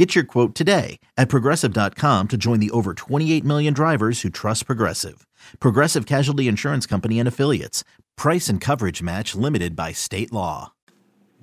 [0.00, 4.64] Get your quote today at progressive.com to join the over 28 million drivers who trust
[4.64, 5.26] Progressive.
[5.58, 7.84] Progressive Casualty Insurance Company and Affiliates.
[8.16, 10.72] Price and coverage match limited by state law.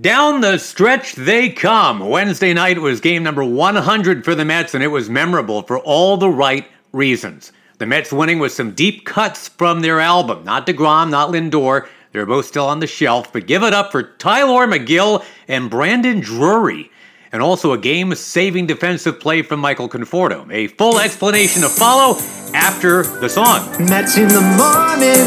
[0.01, 1.99] Down the stretch they come.
[1.99, 6.17] Wednesday night was game number 100 for the Mets, and it was memorable for all
[6.17, 7.51] the right reasons.
[7.77, 10.43] The Mets winning with some deep cuts from their album.
[10.43, 11.87] Not DeGrom, not Lindor.
[12.11, 16.21] They're both still on the shelf, but give it up for Tylor Megill and Brandon
[16.21, 16.89] Drury
[17.31, 20.51] and also a game saving defensive play from Michael Conforto.
[20.51, 22.17] A full explanation to follow
[22.53, 23.69] after the song.
[23.85, 25.23] Mets in the morning.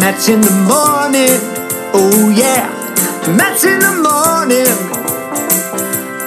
[0.00, 1.38] Mets in the morning.
[1.94, 2.68] Oh, yeah.
[3.36, 4.66] Mets in the morning.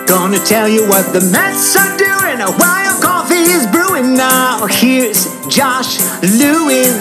[0.08, 3.15] Gonna tell you what the Mets are doing a while coffee
[3.48, 4.68] is brewing now.
[4.68, 6.94] Here's Josh Lewin,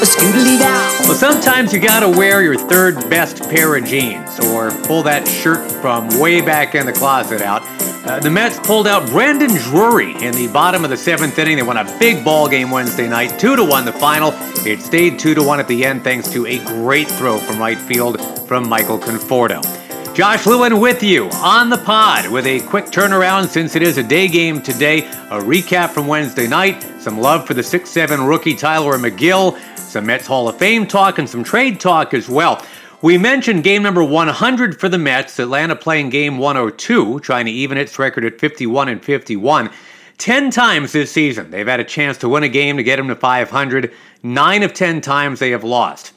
[0.00, 0.92] scootily down.
[1.04, 5.70] Well, sometimes you gotta wear your third best pair of jeans or pull that shirt
[5.80, 7.62] from way back in the closet out.
[8.06, 11.56] Uh, the Mets pulled out Brandon Drury in the bottom of the seventh inning.
[11.56, 14.30] They won a big ball game Wednesday night, two to one the final.
[14.66, 17.78] It stayed two to one at the end thanks to a great throw from right
[17.78, 19.85] field from Michael Conforto.
[20.16, 24.02] Josh Lewin with you on the pod with a quick turnaround since it is a
[24.02, 25.00] day game today.
[25.30, 30.06] A recap from Wednesday night, some love for the 6 7 rookie Tylor Megill, some
[30.06, 32.64] Mets Hall of Fame talk, and some trade talk as well.
[33.02, 37.76] We mentioned game number 100 for the Mets, Atlanta playing game 102, trying to even
[37.76, 39.68] its record at 51 and 51.
[40.16, 43.08] 10 times this season, they've had a chance to win a game to get them
[43.08, 43.92] to 500.
[44.22, 46.14] Nine of 10 times they have lost.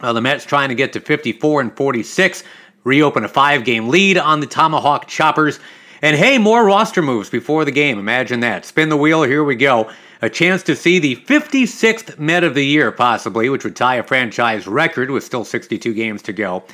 [0.00, 2.44] Uh, the Mets trying to get to 54 and 46
[2.84, 5.60] reopen a five game lead on the Tomahawk Choppers.
[6.00, 7.98] And hey, more roster moves before the game.
[7.98, 8.64] Imagine that.
[8.64, 9.90] Spin the wheel, here we go.
[10.20, 14.02] A chance to see the 56th Met of the Year, possibly, which would tie a
[14.02, 16.64] franchise record with still 62 games to go.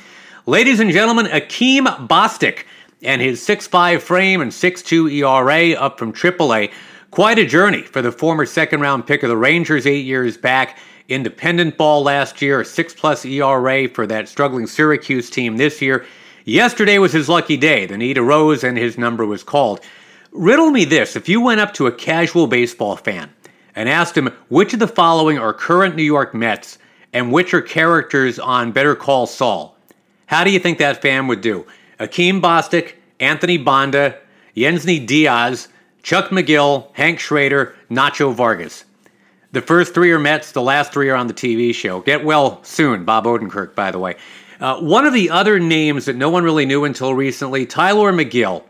[0.45, 2.65] Ladies and gentlemen, Akeem Bostick
[3.03, 6.71] and his 6'5 frame and 6'2 ERA up from AAA.
[7.11, 10.77] Quite a journey for the former second round pick of the Rangers eight years back
[11.09, 16.05] independent ball last year, a six plus ERA for that struggling Syracuse team this year.
[16.45, 17.85] Yesterday was his lucky day.
[17.85, 19.81] The need arose and his number was called.
[20.31, 23.31] Riddle me this if you went up to a casual baseball fan
[23.75, 26.77] and asked him which of the following are current New York Mets
[27.13, 29.75] and which are characters on Better Call Saul,
[30.27, 31.65] how do you think that fan would do?
[31.99, 34.17] Akeem Bostick, Anthony Banda,
[34.55, 35.67] Yennsy Diaz,
[36.03, 38.85] Chuck McGill, Hank Schrader, Nacho Vargas.
[39.51, 42.01] The first three are Mets, the last three are on the TV show.
[42.01, 44.15] Get well soon, Bob Odenkirk, by the way.
[44.59, 48.63] Uh, one of the other names that no one really knew until recently, Tylor Megill,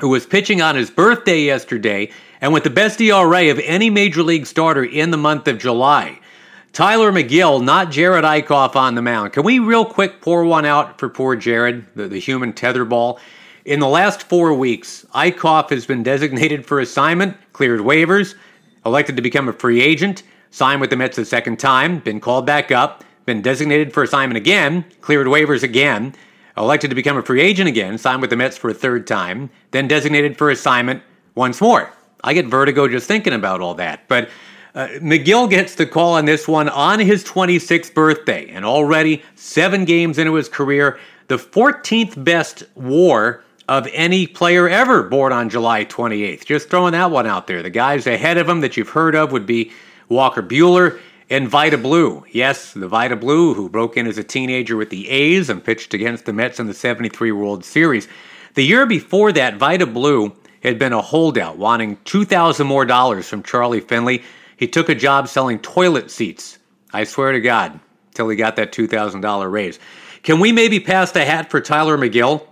[0.00, 4.22] who was pitching on his birthday yesterday and with the best ERA of any major
[4.22, 6.18] league starter in the month of July.
[6.72, 9.34] Tylor Megill, not Jared Eickhoff on the mound.
[9.34, 13.18] Can we real quick pour one out for poor Jared, the, the human tetherball?
[13.66, 18.34] In the last four weeks, Eickhoff has been designated for assignment, cleared waivers,
[18.84, 22.46] elected to become a free agent, signed with the Mets a second time, been called
[22.46, 26.14] back up, been designated for assignment again, cleared waivers again,
[26.56, 29.50] elected to become a free agent again, signed with the Mets for a third time,
[29.70, 31.02] then designated for assignment
[31.34, 31.92] once more.
[32.22, 34.06] I get vertigo just thinking about all that.
[34.08, 34.30] But
[34.74, 39.84] uh, Megill gets the call on this one on his 26th birthday, and already seven
[39.84, 45.84] games into his career, the 14th best war of any player ever born on July
[45.84, 46.44] 28th.
[46.44, 47.62] Just throwing that one out there.
[47.62, 49.72] The guys ahead of him that you've heard of would be
[50.08, 52.24] Walker Buehler and Vida Blue.
[52.30, 55.94] Yes, the Vida Blue who broke in as a teenager with the A's and pitched
[55.94, 58.08] against the Mets in the 73 World Series.
[58.54, 63.42] The year before that, Vida Blue had been a holdout, wanting 2000 more dollars from
[63.42, 64.22] Charlie Finley.
[64.56, 66.58] He took a job selling toilet seats.
[66.92, 67.80] I swear to God,
[68.14, 69.78] till he got that $2,000 raise.
[70.22, 72.46] Can we maybe pass the hat for Tyler Megill?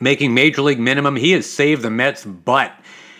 [0.00, 1.16] Making major league minimum.
[1.16, 2.72] He has saved the Mets' butt.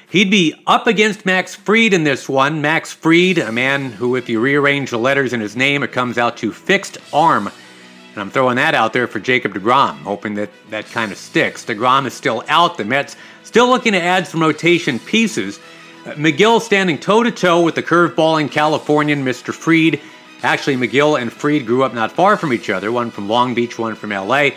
[0.09, 2.61] He'd be up against Max Fried in this one.
[2.61, 6.17] Max Fried, a man who, if you rearrange the letters in his name, it comes
[6.17, 7.49] out to fixed arm.
[7.49, 11.65] And I'm throwing that out there for Jacob DeGrom, hoping that that kind of sticks.
[11.65, 12.79] DeGrom is still out.
[12.79, 15.59] The Mets still looking to add some rotation pieces.
[16.07, 19.53] Uh, Megill standing toe to toe with the curveballing Californian Mr.
[19.53, 20.01] Fried.
[20.43, 23.79] Actually, Megill and Fried grew up not far from each other, one from Long Beach,
[23.79, 24.51] one from LA.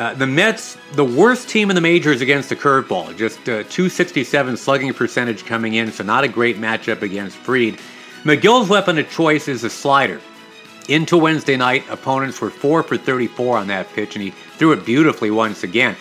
[0.00, 4.56] Uh, the Mets, the worst team in the majors against the curveball, just uh, 267
[4.56, 7.78] slugging percentage coming in, so not a great matchup against Fried.
[8.24, 10.18] Megill's weapon of choice is a slider.
[10.88, 14.86] Into Wednesday night, opponents were 4 for 34 on that pitch, and he threw it
[14.86, 15.94] beautifully once again.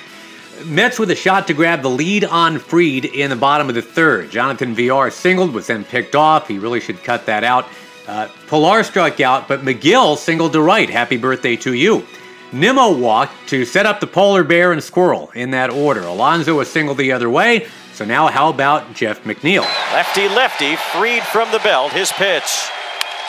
[0.63, 3.81] Mets with a shot to grab the lead on Fried in the bottom of the
[3.81, 4.31] third.
[4.31, 6.47] Jonathan Villar singled, was then picked off.
[6.47, 7.67] He really should cut that out.
[8.07, 10.89] Uh, Pillar struck out, but Megill singled to right.
[10.89, 12.05] Happy birthday to you.
[12.51, 16.01] Nimmo walked to set up the polar bear and squirrel in that order.
[16.01, 17.67] Alonso was singled the other way.
[17.93, 19.61] So now, how about Jeff McNeil?
[19.93, 21.91] Lefty, lefty, Fried from the belt.
[21.91, 22.69] His pitch.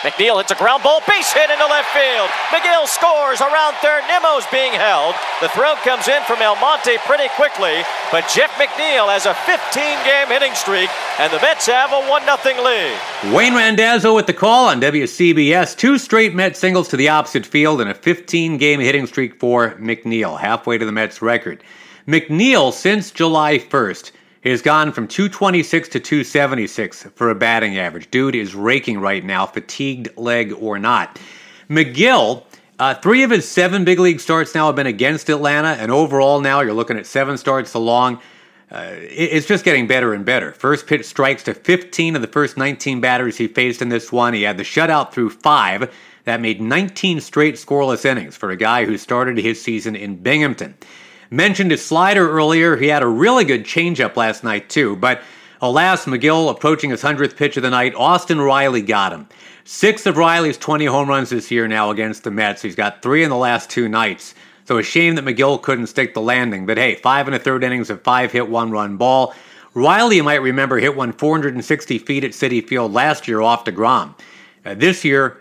[0.00, 2.30] McNeil hits a ground ball, base hit into left field.
[2.48, 4.00] Megill scores around third.
[4.08, 5.14] Nimmo's being held.
[5.42, 10.54] The throw comes in from Almonte pretty quickly, but Jeff McNeil has a 15-game hitting
[10.54, 10.88] streak,
[11.18, 13.34] and the Mets have a 1-0 lead.
[13.34, 15.76] Wayne Randazzo with the call on WCBS.
[15.76, 20.40] Two straight Mets singles to the opposite field and a 15-game hitting streak for McNeil,
[20.40, 21.62] halfway to the Mets record.
[22.08, 24.12] McNeil, since July 1st,
[24.42, 28.10] he has gone from 226 to 276 for a batting average.
[28.10, 31.18] Dude is raking right now, fatigued leg or not.
[31.68, 32.44] Megill,
[32.78, 36.40] uh, three of his seven big league starts now have been against Atlanta, and overall
[36.40, 38.18] now you're looking at seven starts along.
[38.70, 40.52] Uh, it's just getting better and better.
[40.52, 44.32] First pitch strikes to 15 of the first 19 batters he faced in this one.
[44.32, 45.92] He had the shutout through five.
[46.24, 50.74] That made 19 straight scoreless innings for a guy who started his season in Binghamton.
[51.30, 52.76] Mentioned his slider earlier.
[52.76, 54.96] He had a really good changeup last night, too.
[54.96, 55.22] But
[55.62, 57.94] alas, Megill approaching his 100th pitch of the night.
[57.94, 59.28] Austin Riley got him.
[59.64, 62.62] Six of Riley's 20 home runs this year now against the Mets.
[62.62, 64.34] He's got three in the last two nights.
[64.64, 66.66] So a shame that Megill couldn't stick the landing.
[66.66, 69.32] But hey, five and a third innings of five hit, one run ball.
[69.72, 74.14] Riley, you might remember, hit one 460 feet at Citi Field last year off DeGrom.
[74.64, 75.38] Uh, this year,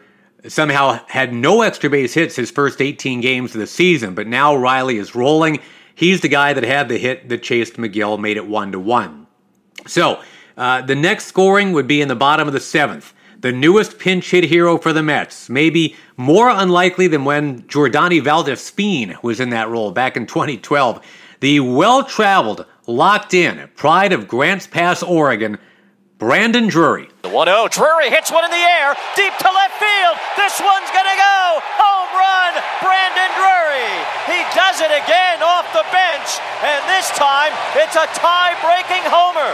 [0.48, 4.56] somehow had no extra base hits his first 18 games of the season, but now
[4.56, 5.60] Riley is rolling.
[6.00, 9.28] He's the guy that had the hit that chased Megill, made it one to one.
[9.86, 10.22] So
[10.56, 13.14] uh, the next scoring would be in the bottom of the seventh.
[13.42, 19.22] The newest pinch hit hero for the Mets, maybe more unlikely than when Jordany Valdespin
[19.22, 21.06] was in that role back in 2012.
[21.42, 25.58] The well traveled, locked in pride of Grants Pass, Oregon,
[26.18, 27.10] Brandon Drury.
[27.24, 27.68] The 1 0.
[27.68, 30.16] Drury hits one in the air, deep to left field.
[30.38, 31.60] This one's going to go.
[31.76, 33.59] Home run, Brandon Drury.
[34.26, 36.30] He does it again off the bench,
[36.64, 39.54] and this time it's a tie breaking homer.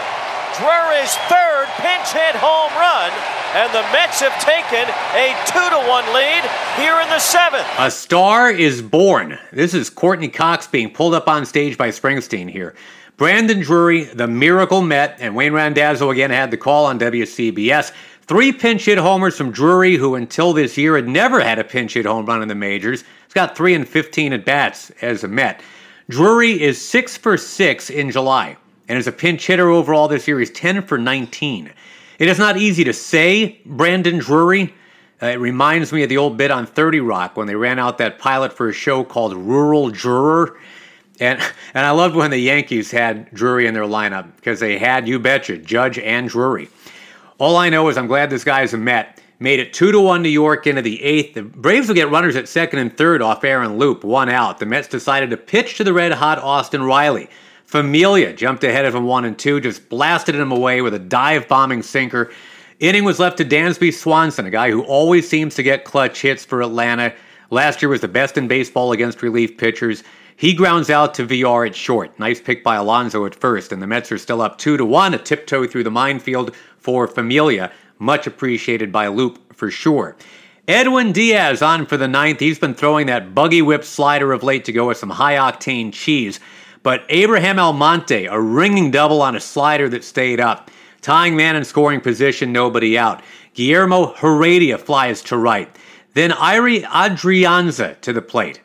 [0.56, 3.12] Drury's third pinch hit home run,
[3.56, 6.44] and the Mets have taken a 2 to 1 lead
[6.78, 7.68] here in the seventh.
[7.78, 9.38] A star is born.
[9.52, 12.74] This is Courteney Cox being pulled up on stage by Springsteen here.
[13.18, 17.92] Brandon Drury, the miracle Met, and Wayne Randazzo again had the call on WCBS.
[18.22, 21.94] Three pinch hit homers from Drury, who until this year had never had a pinch
[21.94, 23.04] hit home run in the majors.
[23.36, 25.62] Got 3 and 15 at bats as a Met.
[26.10, 28.56] Drury is 6 for 6 in July,
[28.88, 31.70] and as a pinch hitter overall this year, he's 10 for 19.
[32.18, 34.74] It is not easy to say Brandon Drury.
[35.22, 37.98] Uh, it reminds me of the old bit on 30 Rock when they ran out
[37.98, 40.58] that pilot for a show called Rural Juror.
[41.20, 41.42] And
[41.74, 45.20] and I loved when the Yankees had Drury in their lineup because they had, you
[45.20, 46.70] betcha, Judge and Drury.
[47.38, 49.22] All I know is I'm glad this guy is a Met.
[49.38, 51.34] Made it two to one New York into the eighth.
[51.34, 54.60] The Braves will get runners at second and third off Aaron Loup, one out.
[54.60, 57.30] The Mets decided to pitch to the red hot Austin Riley.
[57.66, 61.50] Familia jumped ahead of him one and two, just blasted him away with a dive
[61.50, 62.32] bombing sinker.
[62.80, 66.46] Inning was left to Dansby Swanson, a guy who always seems to get clutch hits
[66.46, 67.14] for Atlanta.
[67.50, 70.04] Last year was the best in baseball against relief pitchers.
[70.38, 72.18] He grounds out to Villar at short.
[72.20, 75.14] Nice pick by Alonso at first, and the Mets are still up 2 to 1,
[75.14, 77.72] a tiptoe through the minefield for Familia.
[78.00, 80.16] Much appreciated by Loup for sure.
[80.68, 82.40] Edwin Diaz on for the ninth.
[82.40, 85.94] He's been throwing that buggy whip slider of late to go with some high octane
[85.94, 86.40] cheese.
[86.82, 90.72] But Abraham Almonte, a ringing double on a slider that stayed up.
[91.02, 93.22] Tying man in scoring position, nobody out.
[93.54, 95.70] Guillermo Heredia flies to right.
[96.14, 98.62] Then Ehire Adrianza to the plate.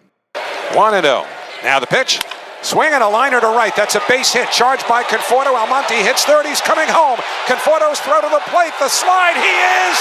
[0.75, 1.27] 1 0.
[1.63, 2.21] Now the pitch.
[2.63, 3.75] Swinging a liner to right.
[3.75, 4.51] That's a base hit.
[4.51, 5.57] Charged by Conforto.
[5.57, 6.45] Almonte hits third.
[6.45, 7.17] He's coming home.
[7.49, 8.77] Conforto's throw to the plate.
[8.77, 9.37] The slide.
[9.41, 9.57] He
[9.89, 9.97] is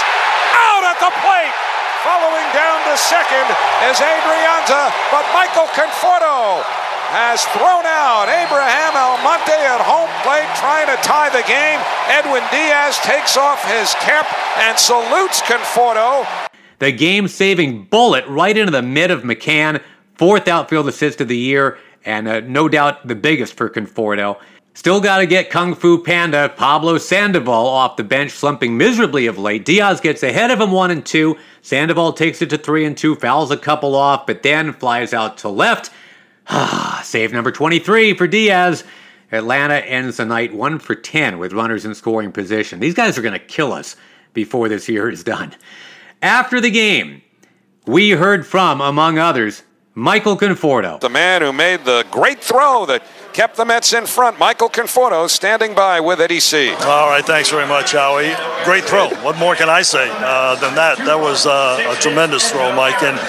[0.68, 1.56] out at the plate.
[2.04, 3.48] Following down to second
[3.92, 6.64] is Adrianza, but Michael Conforto
[7.12, 11.80] has thrown out Abraham Almonte at home plate trying to tie the game.
[12.08, 14.28] Edwin Diaz takes off his cap
[14.60, 16.26] and salutes Conforto.
[16.80, 19.82] The game saving bullet right into the mid of McCann
[20.20, 21.78] fourth outfield assist of the year,
[22.10, 24.40] and uh, no doubt the biggest for Conforto.
[24.74, 29.38] Still got to get Kung Fu Panda Pablo Sandoval off the bench, slumping miserably of
[29.38, 29.64] late.
[29.64, 31.38] Diaz gets ahead of him one and two.
[31.62, 35.38] Sandoval takes it to three and two, fouls a couple off, but then flies out
[35.40, 35.92] to left.
[37.04, 38.84] Save number 23 for Diaz.
[39.32, 42.80] Atlanta ends the night one for 10 with runners in scoring position.
[42.80, 43.96] These guys are going to kill us
[44.34, 45.54] before this year is done.
[46.24, 47.22] After the game,
[47.86, 49.62] we heard from, among others,
[50.00, 50.98] Michael Conforto.
[50.98, 53.04] The man who made the great throw that
[53.34, 56.72] kept the Mets in front, Michael Conforto, standing by with Eddie C.
[56.72, 58.34] All right, thanks very much, Howie.
[58.64, 59.10] Great throw.
[59.26, 61.00] What more can I say uh, than that?
[61.00, 63.04] That was uh, a tremendous throw, Mike.
[63.04, 63.20] And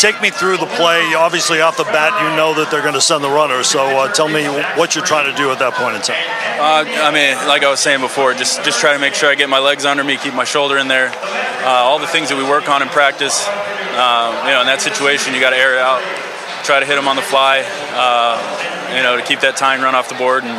[0.00, 1.14] take me through the play.
[1.14, 3.62] Obviously, off the bat, you know that they're going to send the runner.
[3.62, 6.24] So uh, tell me what you're trying to do at that point in time.
[6.58, 9.36] Uh, I mean, like I was saying before, just just try to make sure I
[9.36, 11.12] get my legs under me, keep my shoulder in there.
[11.62, 13.46] Uh, all the things that we work on in practice.
[13.96, 16.04] Um, you know, in that situation, you got to air it out,
[16.64, 17.64] try to hit them on the fly.
[17.96, 18.36] Uh,
[18.94, 20.44] you know, to keep that time run off the board.
[20.44, 20.54] And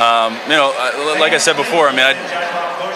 [0.00, 0.72] um, you know,
[1.20, 2.14] like I said before, I mean, I,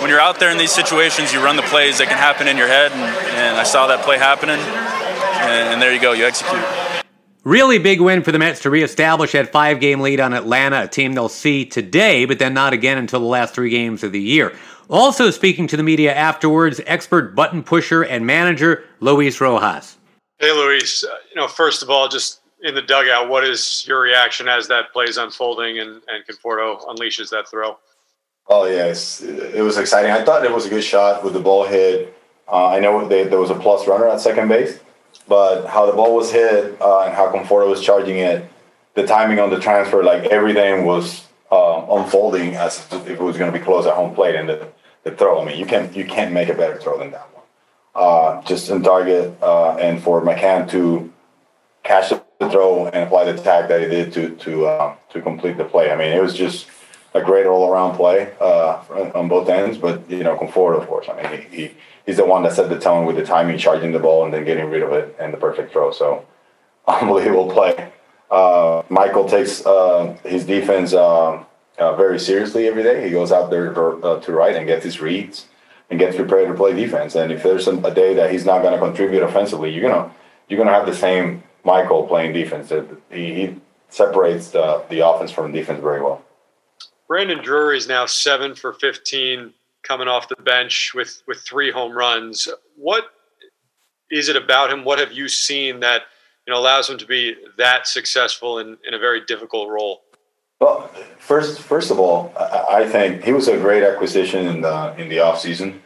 [0.01, 2.57] when you're out there in these situations, you run the plays that can happen in
[2.57, 4.59] your head, and, and I saw that play happening
[5.47, 6.63] and, and there you go, you execute.
[7.45, 10.89] Really big win for the Mets to reestablish that five game lead on Atlanta, a
[10.89, 14.21] team they'll see today, but then not again until the last three games of the
[14.21, 14.57] year.
[14.89, 19.99] Also speaking to the media afterwards, expert button pusher and manager Luis Rojas.
[20.39, 21.03] Hey, Luis.
[21.05, 24.69] Uh, you know, first of all, just in the dugout, what is your reaction as
[24.69, 27.79] that plays unfolding and, and Conforto unleashes that throw?
[28.49, 29.23] Oh, yes.
[29.23, 30.13] It was exciting.
[30.13, 32.17] I thought it was a good shot with the ball hit.
[32.47, 34.79] Uh, I know they, there was a plus runner at second base.
[35.27, 38.49] But how the ball was hit uh, and how Conforto was charging it,
[38.95, 43.53] the timing on the transfer, like everything was uh, unfolding as if it was going
[43.53, 44.69] to be close at home plate and the,
[45.07, 45.41] the throw.
[45.41, 47.45] I mean, you can't you can't make a better throw than that one.
[47.95, 51.11] Uh, just in target uh, and for McCann to
[51.85, 55.57] catch the throw and apply the tag that he did to to uh, to complete
[55.57, 55.91] the play.
[55.93, 56.67] I mean, it was just
[57.15, 58.83] a great all around play uh,
[59.15, 59.79] on both ends.
[59.79, 61.07] But you know, Conforto, of course.
[61.09, 63.93] I mean, he, he he's the one that set the tone with the timing, charging
[63.93, 65.93] the ball, and then getting rid of it, and the perfect throw.
[65.93, 66.27] So,
[66.89, 67.93] unbelievable play.
[68.29, 71.45] Uh, Michael takes uh, his defense uh,
[71.79, 73.05] uh very seriously every day.
[73.05, 75.47] He goes out there to, uh, to right and gets his reads
[75.91, 77.15] and gets prepared to play defense.
[77.15, 80.13] And if there's a day that he's not going to contribute offensively, you're gonna
[80.49, 82.73] you're gonna have the same Michael playing defense.
[83.11, 83.57] He, he
[83.89, 86.23] separates the, the offense from defense very well.
[87.09, 89.53] Brandon Drury is now seven for 15
[89.83, 92.49] coming off the bench with with three home runs.
[92.77, 93.05] What
[94.11, 94.85] is it about him?
[94.85, 96.03] What have you seen that
[96.47, 100.03] you know allows him to be that successful in, in a very difficult role?
[100.61, 105.09] Well, first first of all, I think he was a great acquisition in the in
[105.09, 105.83] the off season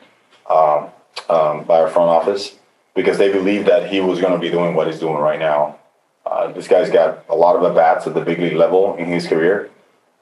[0.49, 0.89] um,
[1.29, 2.57] um, by our front office
[2.95, 5.79] because they believed that he was going to be doing what he's doing right now.
[6.27, 9.07] Uh, this guy's got a lot of at bats at the big league level in
[9.07, 9.71] his career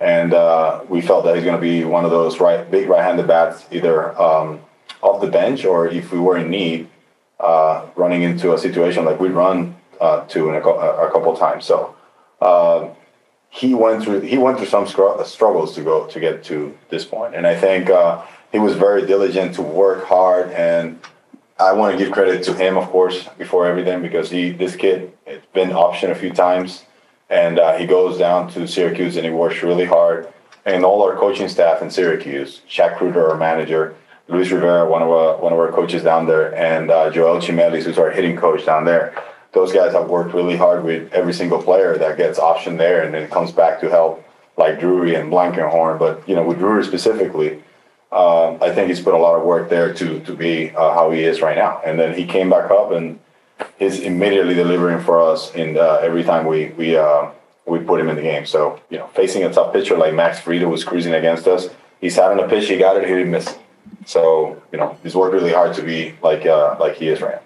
[0.01, 3.27] and uh, we felt that he's going to be one of those right big right-handed
[3.27, 4.61] bats, either um,
[5.03, 6.89] off the bench or if we were in need,
[7.41, 11.65] uh, running into a situation like we run uh, to in a, a couple times.
[11.65, 11.97] So
[12.41, 12.89] uh,
[13.51, 17.35] he went through he went through some struggles to go to get to this point,
[17.35, 21.01] and I think uh, he was very diligent to work hard and.
[21.61, 25.13] I want to give credit to him, of course, before everything, because he, this kid,
[25.27, 26.85] it's been optioned a few times
[27.31, 30.33] and uh, he goes down to Syracuse and he works really hard.
[30.65, 33.95] And all our coaching staff in Syracuse, Chad Kreuter, our manager,
[34.29, 37.85] Luis Rivera, one of our, one of our coaches down there, and uh, Joel Chimelis,
[37.85, 39.15] who's our hitting coach down there.
[39.53, 43.15] Those guys have worked really hard with every single player that gets optioned there, and
[43.15, 44.25] then comes back to help
[44.57, 45.99] like Drury and Blankenhorn.
[45.99, 47.63] But you know, with Drury specifically,
[48.13, 51.11] uh, I think he's put a lot of work there to to be uh, how
[51.11, 51.81] he is right now.
[51.85, 53.19] And then he came back up and
[53.79, 57.31] he's immediately delivering for us in uh, every time we we uh,
[57.67, 58.47] we put him in the game.
[58.47, 61.69] So you know, facing a tough pitcher like Max Fried was cruising against us,
[62.01, 63.59] he sat on a pitch, he got it, he didn't miss it.
[64.07, 67.37] So you know, he's worked really hard to be like uh, like he is right
[67.37, 67.43] now.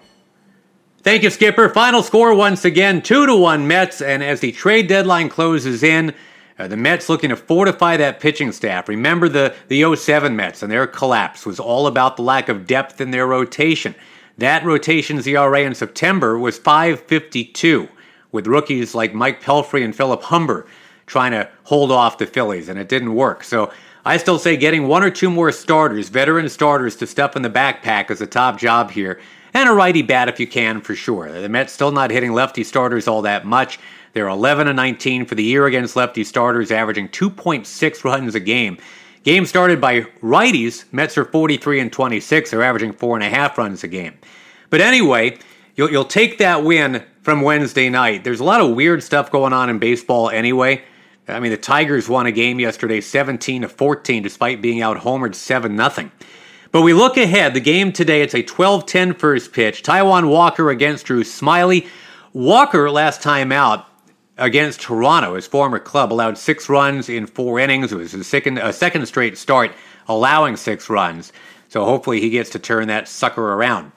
[1.03, 1.67] Thank you, Skipper.
[1.67, 4.01] Final score once again, two to one Mets.
[4.01, 6.15] And as the trade deadline closes in,
[6.57, 8.87] uh, the Mets looking to fortify that pitching staff.
[8.87, 13.01] Remember the the 07 Mets and their collapse was all about the lack of depth
[13.01, 13.95] in their rotation.
[14.37, 17.89] That rotation's ERA in September was 552,
[18.31, 20.65] with rookies like Mike Pelfrey and Philip Humber
[21.05, 23.43] trying to hold off the Phillies, and it didn't work.
[23.43, 23.73] So
[24.05, 27.49] I still say getting one or two more starters, veteran starters, to step in the
[27.49, 29.19] backpack is a top job here.
[29.53, 31.31] And a righty bat if you can, for sure.
[31.31, 33.79] The Mets still not hitting lefty starters all that much.
[34.13, 38.77] They're 11 and 19 for the year against lefty starters, averaging 2.6 runs a game.
[39.23, 40.85] Game started by righties.
[40.91, 42.51] Mets are 43 and 26.
[42.51, 44.17] They're averaging four and a half runs a game.
[44.69, 45.37] But anyway,
[45.75, 48.23] you'll, you'll take that win from Wednesday night.
[48.23, 50.83] There's a lot of weird stuff going on in baseball anyway.
[51.27, 55.35] I mean, the Tigers won a game yesterday 17 to 14 despite being out homered
[55.35, 56.11] 7 0.
[56.73, 57.53] But we look ahead.
[57.53, 59.83] The game today, it's a 12 10 first pitch.
[59.83, 61.87] Taijuan Walker against Drew Smyly.
[62.33, 63.85] Walker, last time out,
[64.39, 65.35] against Toronto.
[65.35, 67.93] His former club allowed six runs in four innings.
[67.93, 69.71] It was a second, a second straight start
[70.07, 71.31] allowing six runs.
[71.69, 73.91] So hopefully he gets to turn that sucker around.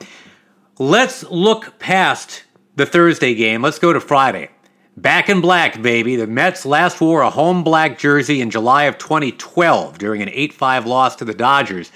[0.78, 3.62] let's look past the Thursday game.
[3.62, 4.50] Let's go to Friday.
[4.99, 6.16] Back in black, baby.
[6.16, 10.52] The Mets last wore a home black jersey in July of 2012 during an 8
[10.52, 11.90] 5 loss to the Dodgers.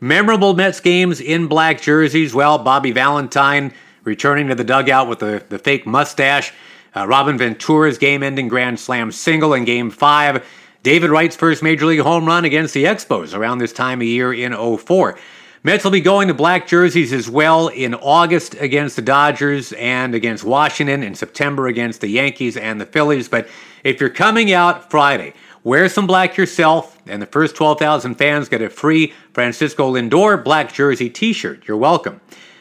[0.00, 2.34] Memorable Mets games in black jerseys.
[2.34, 3.72] Well, Bobby Valentine
[4.04, 6.52] returning to the dugout with the, the fake mustache.
[6.94, 10.44] Uh, Robin Ventura's game ending grand slam single in game five.
[10.82, 14.32] David Wright's first major league home run against the Expos around this time of year
[14.32, 15.18] in 04.
[15.62, 20.14] Mets will be going to black jerseys as well in August against the Dodgers and
[20.14, 23.30] against Washington, in September against the Yankees and the Phillies.
[23.30, 23.48] But
[23.82, 25.32] if you're coming out Friday,
[25.64, 30.72] wear some black yourself, and the first 12,000 fans get a free Francisco Lindor black
[30.72, 31.66] jersey t shirt.
[31.66, 32.20] You're welcome.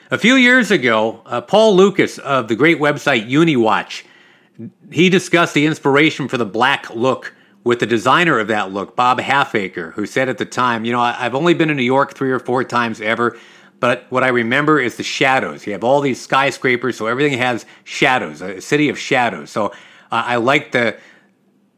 [0.10, 4.04] A few years ago, uh, Paul Lukas of the great website UniWatch,
[4.92, 7.34] he discussed the inspiration for the black look
[7.64, 11.00] with the designer of that look, Bob Halfacre, who said at the time, you know,
[11.00, 13.38] I've only been in New York three or four times ever,
[13.80, 15.66] but what I remember is the shadows.
[15.66, 19.50] You have all these skyscrapers, so everything has shadows, a city of shadows.
[19.50, 19.72] So uh,
[20.12, 20.98] I like the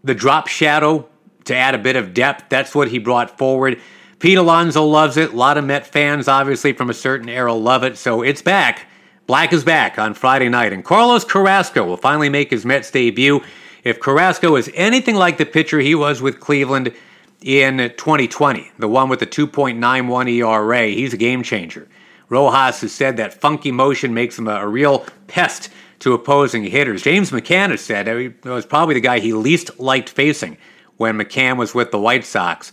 [0.03, 1.09] the drop shadow
[1.45, 2.45] to add a bit of depth.
[2.49, 3.79] That's what he brought forward.
[4.19, 5.33] Pete Alonso loves it.
[5.33, 7.97] A lot of Met fans, obviously from a certain era, love it.
[7.97, 8.87] So it's back.
[9.27, 13.41] Black is back on Friday night, and Carlos Carrasco will finally make his Mets debut.
[13.83, 16.93] If Carrasco is anything like the pitcher he was with Cleveland
[17.41, 21.87] in 2020, the one with the 2.91 ERA, he's a game changer.
[22.29, 27.03] Rojas has said that funky motion makes him a, a real pest to opposing hitters.
[27.03, 30.57] James McCann has said it was probably the guy he least liked facing
[30.97, 32.71] when McCann was with the White Sox.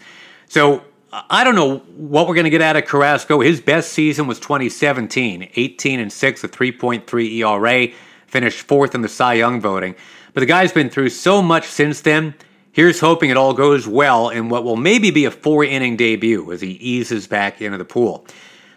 [0.49, 3.41] So I don't know what we're going to get out of Carrasco.
[3.41, 7.89] His best season was 2017, 18 and 6, a 3.3 ERA,
[8.27, 9.95] finished fourth in the Cy Young voting.
[10.33, 12.35] But the guy's been through so much since then.
[12.73, 16.51] Here's hoping it all goes well in what will maybe be a four inning debut
[16.51, 18.27] as he eases back into the pool.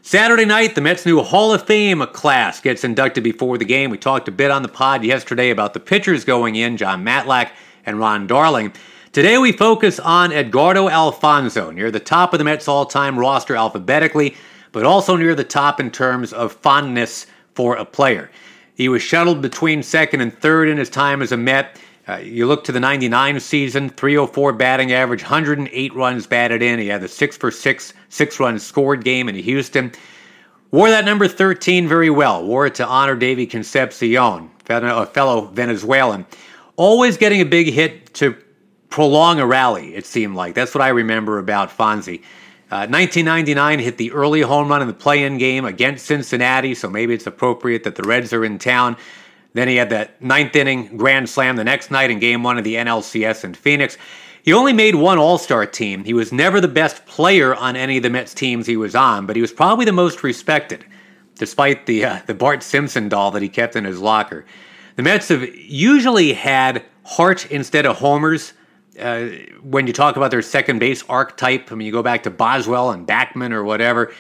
[0.02, 3.90] Saturday night, the Mets' new Hall of Fame class gets inducted before the game.
[3.90, 7.52] We talked a bit on the pod yesterday about the pitchers going in, Jon Matlack
[7.86, 8.74] and Ron Darling.
[9.16, 13.56] Today we focus on Edgardo Alfonzo, near the top of the Mets all time roster
[13.56, 14.36] alphabetically,
[14.74, 18.30] but also near the top in terms of fondness for a player.
[18.74, 21.80] He was shuttled between second and third in his time as a Met.
[22.10, 26.78] Uh, you look to the 99 season, 304 batting average, 108 runs batted in.
[26.78, 29.94] He had the 6 for 6, 6 runs scored game in Houston.
[30.72, 32.46] Wore that number 13 very well.
[32.46, 36.26] Wore it to honor Davy Concepcion, a fellow Venezuelan.
[36.76, 38.36] Always getting a big hit to
[38.90, 40.56] prolong a rally, it seemed like.
[40.56, 42.22] That's what I remember about Fonzie.
[42.70, 47.14] 1999 uh, hit the early home run in the play-in game against Cincinnati, so maybe
[47.14, 48.98] it's appropriate that the Reds are in town.
[49.54, 52.64] Then he had that ninth inning grand slam the next night in Game One of
[52.64, 53.98] the NLCS in Phoenix.
[54.44, 56.04] He only made one All-Star team.
[56.04, 59.26] He was never the best player on any of the Mets teams he was on,
[59.26, 60.86] but he was probably the most respected,
[61.36, 64.46] despite the uh, the Bart Simpson doll that he kept in his locker.
[64.98, 68.54] The Mets have usually had heart instead of homers
[69.00, 69.28] uh,
[69.62, 72.92] when you talk about their second base archetype, I mean, you go back to Boswell
[72.92, 74.14] and Backman or whatever.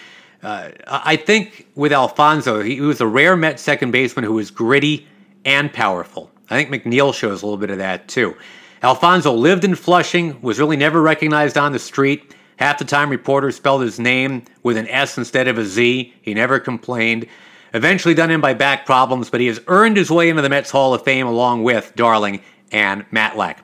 [0.44, 5.08] Uh, I think with Alfonzo, he, was a rare Met second baseman who was gritty
[5.44, 6.30] and powerful.
[6.50, 8.36] I think McNeil shows a little bit of that too.
[8.84, 12.36] Alfonzo lived in Flushing, was really never recognized on the street.
[12.58, 16.14] Half the time, reporters spelled his name with an S instead of a Z.
[16.22, 17.26] He never complained.
[17.74, 20.70] Eventually done in by back problems, but he has earned his way into the Mets
[20.70, 23.58] Hall of Fame along with Darling and Matlack.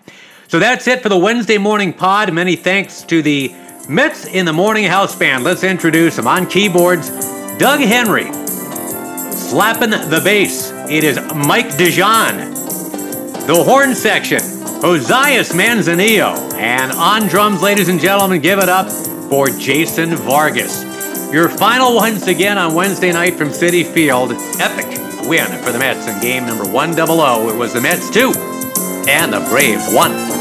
[0.52, 2.34] So that's it for the Wednesday morning pod.
[2.34, 3.56] Many thanks to the
[3.88, 5.46] Mets in the Morning House Band.
[5.46, 7.10] Let's introduce them on keyboards
[7.58, 8.26] Doug Henry.
[9.32, 13.48] Slapping the bass, it is Mike DeJean.
[13.48, 14.40] The horn section,
[14.82, 16.54] Josias Manzanillo.
[16.56, 18.92] And on drums, ladies and gentlemen, give it up
[19.30, 20.84] for Jason Vargas.
[21.32, 24.34] Your final once again on Wednesday night from Citi Field.
[24.60, 27.54] Epic win for the Mets in game number 100.
[27.54, 28.34] It was the Mets 2
[29.08, 30.41] and the Braves 1.